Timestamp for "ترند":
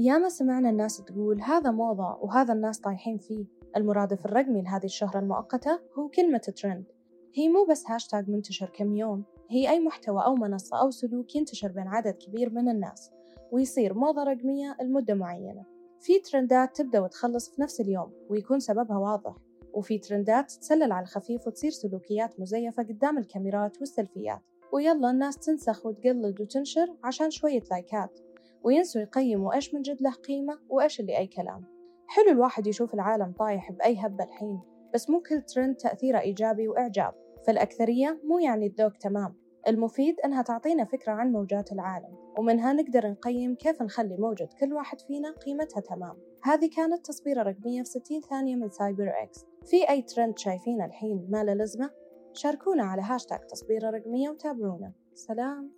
6.38-6.84, 35.42-35.76, 50.02-50.38